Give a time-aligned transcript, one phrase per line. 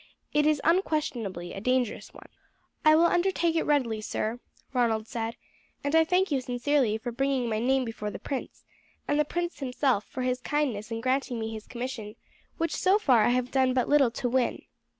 [0.33, 2.29] It is unquestionably a dangerous one."
[2.83, 4.39] "I will undertake it readily, sir,"
[4.73, 5.35] Ronald said,
[5.83, 8.63] "and I thank you sincerely for bringing my name before the prince,
[9.07, 12.15] and the prince himself for his kindness in granting me his commission,
[12.57, 14.63] which so far I have done but little to win.